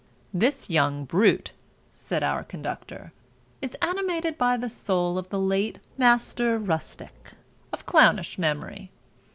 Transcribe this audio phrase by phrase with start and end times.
[0.33, 1.51] "This young brute,
[1.93, 3.11] said our conductor,
[3.61, 7.33] is animated by the soul of the late matter Rustick,
[7.71, 8.89] of clownish memory.